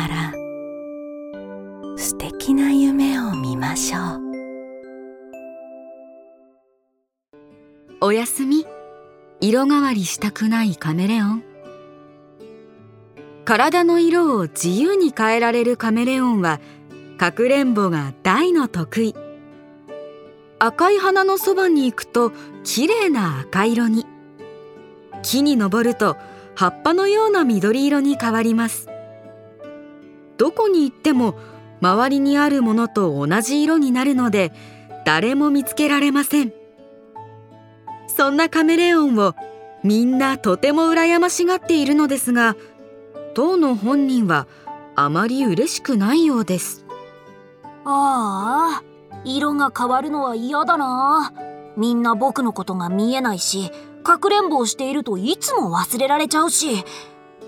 [3.71, 4.21] ましょう。
[8.01, 8.65] おやすみ。
[9.39, 11.43] 色変わりしたくないカメレオン。
[13.45, 16.59] 体の色を自由に変えられるカメレオンは
[17.17, 19.15] かくれんぼが大の得意。
[20.59, 22.33] 赤い花のそばに行くと
[22.65, 24.05] 綺麗な赤色に。
[25.23, 26.17] 木に登ると
[26.55, 28.89] 葉っぱのような緑色に変わります。
[30.37, 31.35] どこに行っても
[31.81, 34.53] 周りにあるものと同じ色になるので
[35.05, 36.53] 誰も見つけられません。
[38.07, 39.33] そんなカメレオンを
[39.83, 42.55] みんなとても羨ましがっているのですが
[43.33, 44.47] 当の本人は
[44.95, 46.85] あまり嬉しくないようです。
[47.83, 48.83] ああ
[49.23, 51.33] 色が変わるのは嫌だな。
[51.77, 53.71] みんな僕のことが見えないし
[54.03, 56.83] かくれんぼをしているといつも忘れられちゃうし。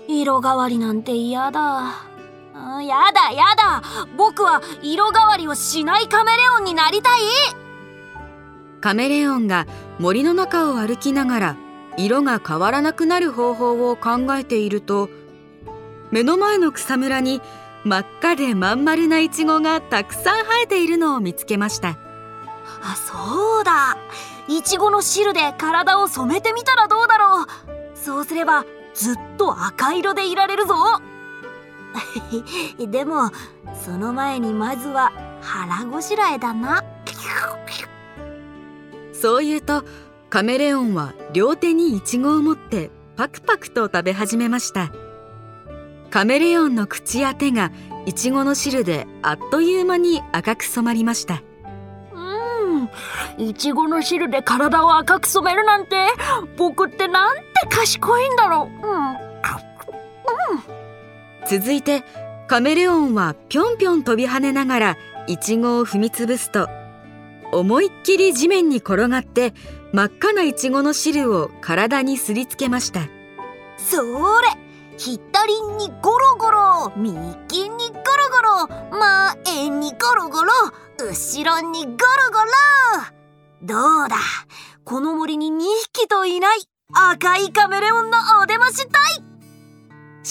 [0.08, 2.13] 色変わりなんて嫌だ。
[2.54, 3.82] やだやだ。
[4.16, 7.20] 僕は色変わりをしないカメレオンになりたい。
[8.80, 9.66] カメレオンが
[9.98, 11.56] 森の中を歩きながら
[11.96, 15.08] 色が変わらなくなる方法を考えていると
[16.10, 17.40] 目の前の草むらに
[17.84, 21.96] 真っ赤でまん丸なイチゴがたくさん生えているのを見つけました。
[22.82, 23.96] あそうだ。
[24.48, 27.46] いちごの汁で体を染めてみたらどうだろう。
[27.94, 30.74] そうすればずっと赤色でいられるぞ
[32.78, 33.30] でも
[33.84, 36.82] その前にまずは腹ごしらえだな。
[39.12, 39.84] そう言うと
[40.28, 44.90] カメレオンは両手にイチゴを持ってパクパクと食べ始めました。
[46.10, 47.72] カメレオンの口や手が
[48.06, 51.42] イチゴの汁であっという間に赤く染まりました。
[52.12, 53.48] うん。
[53.48, 56.08] いちごの汁で体を赤く染めるなんて
[56.56, 59.08] 僕ってなんて賢いんだろう、うん。
[59.10, 60.83] うん、
[61.48, 62.02] 続いて
[62.46, 64.96] カメレオンはぴょんぴょん飛び跳ねながら
[65.26, 66.68] イチゴを踏みつぶすと
[67.52, 69.54] 思いっきり地面に転がって
[69.92, 73.08] 真っ赤なイチゴの汁を体にすりつけました。
[73.76, 74.48] それ
[74.96, 77.90] 左にゴロゴロ右にゴロ
[78.30, 80.52] ゴロ前にゴロゴロ
[80.98, 82.50] 後ろにゴロゴロ。
[83.62, 84.16] どうだ
[84.84, 85.60] この森に2
[85.92, 86.58] 匹といない
[86.92, 89.03] 赤いカメレオンのお出まし隊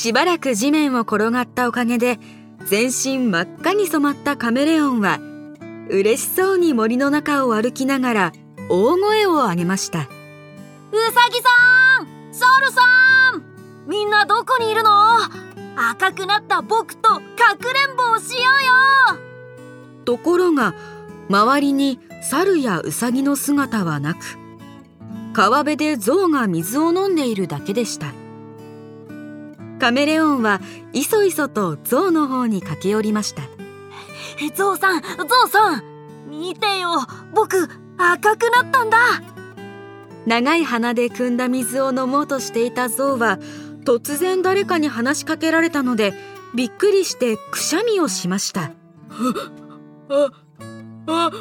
[0.04, 2.20] しばらく地面を転がったおかげで
[2.66, 5.18] 全身真っ赤に染まったカメレオンは
[5.90, 8.32] 嬉しそうに森の中を歩きながら
[8.70, 10.00] 大声を上げました。
[10.00, 10.10] うさ
[11.32, 12.82] ぎさんソウルさ
[13.38, 13.44] ん
[13.88, 14.90] みんなどこにいるの？
[15.78, 17.22] 赤くなった僕とか
[17.58, 18.52] くれんぼをしよ
[19.12, 19.20] うよ。
[20.04, 20.76] ところが
[21.30, 24.20] 周りに猿やウサギの姿はなく
[25.32, 28.08] 川辺で象が水を飲んでいるだけでした
[29.84, 30.62] カメレオンは
[30.94, 33.42] いそいそと象の方に駆け寄りました。
[34.56, 35.08] ゾウさんゾ
[35.46, 35.84] ウさん
[36.30, 37.06] 見てよ。
[37.34, 37.68] 僕
[37.98, 38.98] 赤くなったんだ。
[40.26, 43.40] 長い鼻で汲んだ水を飲もうとしていたゾウは
[43.84, 46.14] 突然誰かに話しかけられたので
[46.56, 48.72] びっくりしてくしゃみをしました。
[50.08, 50.32] あ
[51.08, 51.32] ああ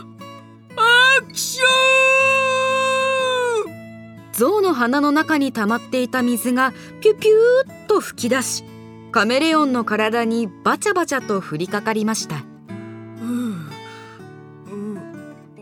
[4.32, 8.64] ゾウの鼻の中に溜まっていた水がピュピューっと吹き出し
[9.10, 12.36] カメレオンの体にバチャバチャと降りかかりました。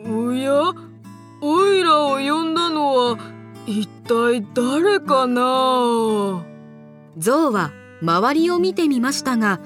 [0.09, 0.73] おや？
[1.43, 3.19] オイラを呼んだのは
[3.67, 6.45] 一体誰かな？
[7.19, 9.59] ゾウは周りを見てみましたが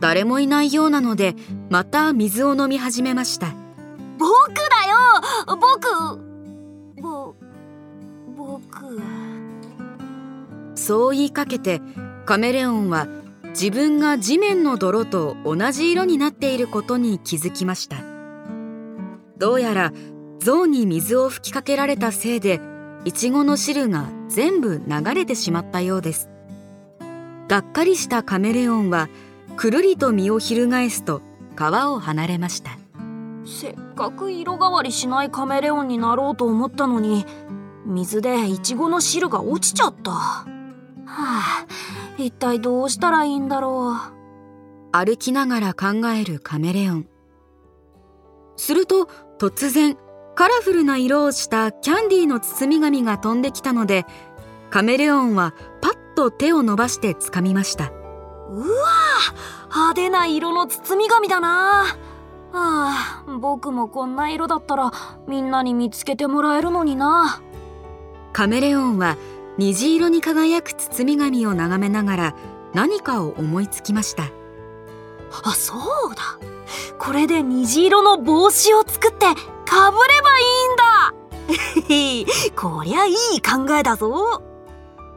[0.00, 1.34] 誰もいないようなので
[1.70, 3.54] また水を飲み始めました。
[4.18, 4.96] 僕だよ！
[5.46, 6.21] 僕
[10.82, 11.80] そう言いかけて
[12.26, 13.06] カメレオンは
[13.50, 17.98] 自分が地面の泥と同じ色になっていることに気づきました。
[19.38, 19.92] どうやら
[20.40, 22.60] 象に水を吹きかけられたせいで
[23.04, 26.28] イチゴの汁が全部流れてしまったようです。
[27.46, 29.08] がっかりしたカメレオンは
[29.56, 31.22] くるりと身を翻すと
[31.54, 32.72] 川を離れました。
[33.46, 37.24] せっかく色変わりしないカメレオンになろうと思ったのに
[37.86, 40.51] 水でイチゴの汁が落ちちゃった。
[41.12, 41.66] はあ
[42.16, 43.96] 一体どうしたらいいんだろう。
[44.92, 47.08] 歩きながら考えるカメレオン。
[48.56, 49.96] すると突然
[50.34, 54.06] カラフルな色をしたキャンディーの包み紙が飛んできたので
[54.70, 57.90] カメレオンはパッと手を伸ばしてつかみました。
[58.50, 58.64] うわ
[59.70, 61.84] 派手な色の包み紙だな。
[62.54, 64.92] ああ僕もこんな色だったら
[65.26, 67.40] みんなに見つけてもらえるのにな。
[68.32, 69.16] カメレオンは
[69.58, 72.34] 虹色に輝く包み紙を眺めながら
[72.72, 74.30] 何かを思いつきました。
[75.44, 76.38] あそうだ。
[76.98, 79.26] これで虹色の帽子を作って
[79.64, 82.52] かぶればいいんだ。
[82.56, 84.42] こりゃいい考えだぞ。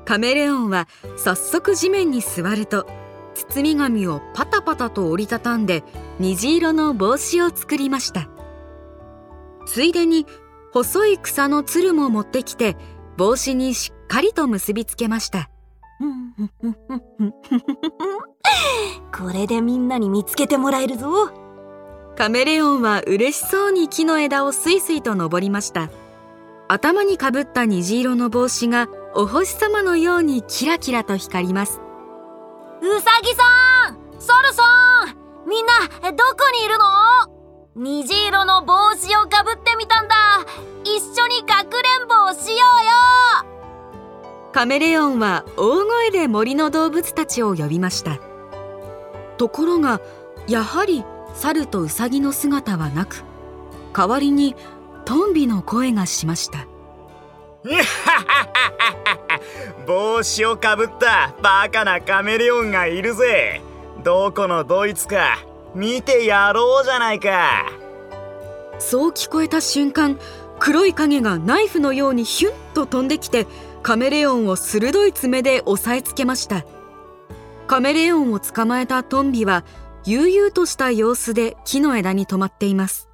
[0.05, 2.85] カメレオンは早速地面に座ると
[3.33, 5.83] 包み紙をパタパタと折りたたんで
[6.19, 8.27] 虹色の帽子を作りました。
[9.65, 10.27] ついでに
[10.71, 12.77] 細い草のつるも持ってきて
[13.17, 15.49] 帽子にしっかりと結びつけました。
[19.17, 21.29] これでみんなに見つけてもらえるぞ。
[22.17, 25.89] カメレオンは嬉しそうに木の枝をスイスイと登りました。
[26.67, 31.81] 頭にかぶった虹色の帽子がお星様のようにキラキラと光ります。
[32.81, 34.63] うさぎさんソルソ
[35.45, 35.73] ンみんな
[36.11, 36.23] どこ
[36.53, 36.85] にいるの？
[37.75, 40.15] 虹色の帽子をかぶってみたんだ。
[40.83, 42.24] 一緒にかくれんぼ
[44.55, 48.19] カメレオンは大声で森の動物たちを呼びました。
[49.35, 49.99] ところが
[50.47, 51.03] やはり
[51.33, 53.25] 猿とウサギの姿はなく
[53.93, 54.55] 代わりに
[55.03, 56.67] トンビの声がしました。
[59.85, 63.61] 帽子をかぶったバカなカメレオンがいるぜ。
[64.05, 65.37] どこのドイツか
[65.73, 67.65] 見てやろうじゃないか。
[68.79, 70.17] そう聞こえた瞬間
[70.59, 73.47] 黒い影がナイフのようにヒュンと飛んできて
[73.85, 76.65] カメレオンを鋭い爪で押さえつけました。
[77.67, 79.63] カメレオンを捕まえたトンビは
[80.05, 83.09] 悠々とした様子で木の枝に止まっています。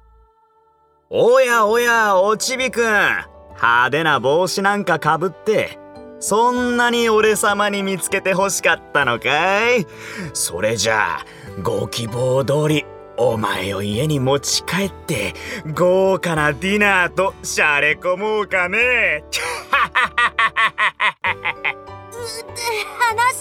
[1.10, 2.84] おやおやおちびくん。
[2.84, 5.78] 派手な帽子なんかかぶって
[6.20, 9.86] そんなに俺様に見つけて欲しかったのかい？
[10.32, 11.26] それじゃあ
[11.62, 12.86] ご希望通り
[13.18, 15.34] お前を家に持ち帰って
[15.74, 19.22] 豪華なディナーとしゃれ込もうかね。
[22.22, 22.50] 話して
[23.08, 23.34] 話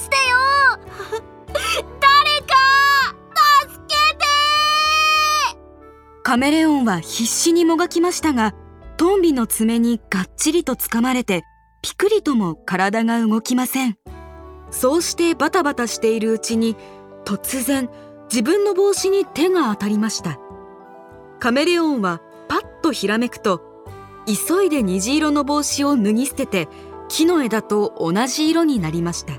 [0.00, 0.38] してよ
[2.00, 2.56] 誰か
[3.68, 4.24] 助けて
[6.24, 8.54] カメレオンは必死にもがきましたが
[8.96, 11.44] トンビの爪にがっちりと掴まれて
[11.80, 13.98] ピクリとも体が動きません
[14.70, 16.76] そうしてバタバタしているうちに
[17.24, 17.88] 突然
[18.30, 20.40] 自分の帽子に手が当たりました
[21.38, 23.62] カメレオンはパッとひらめくと
[24.26, 26.68] 急いで虹色の帽子を脱ぎ捨てて
[27.16, 29.34] 木の枝と同じ色になりました。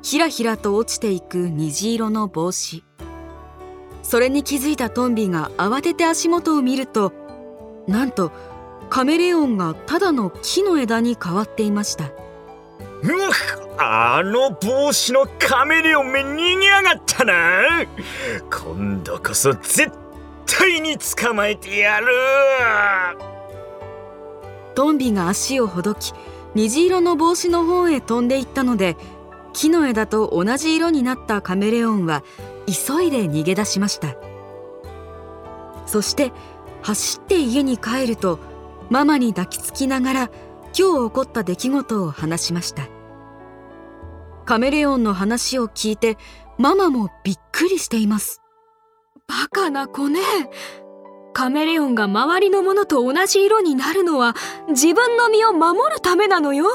[0.00, 2.84] ひらひらと落ちていく虹色の帽子。
[4.02, 7.12] それに気づいたトンビが慌てて足元を見ると
[7.86, 8.32] なんと
[8.88, 12.06] カメレオンがただの木の枝に変わっていました。
[12.06, 12.12] う
[13.76, 17.86] あの帽子のカメレオンめ逃げやがったな。
[18.50, 19.90] 今度こそ絶
[20.46, 22.06] 対に捕まえてやる。
[24.74, 26.14] トンビが足をほどき
[26.54, 28.96] 虹色の帽子の方へ飛んでいったので
[29.52, 32.22] 木の枝と同じ色になったカメレオンは
[32.66, 34.16] 急いで逃げ出しました。
[35.86, 36.32] そして
[36.82, 38.38] 走って家に帰ると
[38.90, 40.30] ママに抱きつきながら
[40.78, 42.88] 今日起こった出来事を話しました。
[44.44, 46.16] カメレオンの話を聞いて
[46.58, 48.40] ママもびっくりしています。
[49.26, 50.20] バカな子ね。
[51.38, 54.34] カメレオンが周りのものと同じ色になるのは
[54.70, 56.66] 自分の身を守るためなのよ。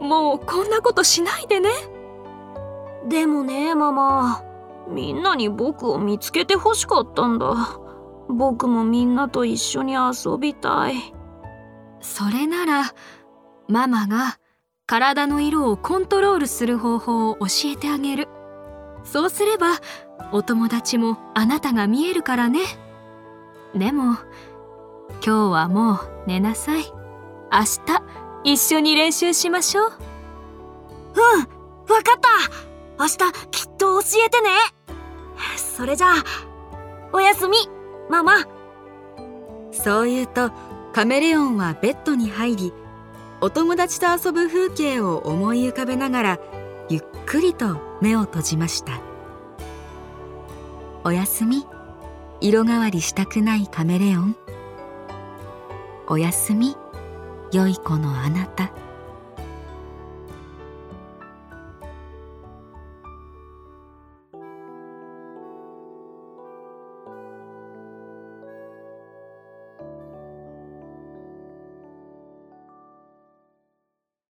[0.00, 1.70] もうこんなことしないでね。
[3.08, 4.42] でもねママ。
[4.88, 7.78] みんなに僕を見つけて欲しかったんだ。
[8.28, 10.94] 僕もみんなと一緒に遊びたい。
[12.00, 12.92] それなら
[13.68, 14.40] ママが
[14.86, 18.26] 体の色をコントロールする方法を教えてあげる。
[19.04, 19.78] そうすれば
[20.32, 22.89] お友達もあなたが見えるからね
[23.74, 24.16] でも
[25.24, 26.84] 今日はもう寝なさい。
[27.52, 28.02] 明日
[28.44, 29.86] 一緒に練習しましょう。
[29.86, 29.92] うん
[31.92, 33.02] わかった。
[33.02, 33.18] 明日
[33.50, 34.48] きっと教えてね。
[35.56, 36.14] それじゃあ
[37.12, 37.56] おやすみ
[38.08, 38.46] ママ。
[39.72, 40.50] そう言うと
[40.92, 42.72] カメレオンはベッドに入り
[43.40, 46.40] お友達と遊ぶ風景を思い浮かべながら
[46.88, 49.00] ゆっくりと目を閉じました。
[51.04, 51.66] おやすみ
[52.42, 54.36] 色変わりしたくないカメレオン。
[56.08, 56.74] おやすみ。
[57.52, 58.72] 良い子のあなた。